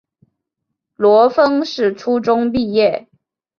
[0.95, 3.07] 罗烽是初中毕业。